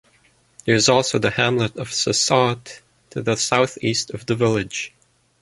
[0.65, 4.95] There is also the hamlet of Sussaute to the south-east of the village.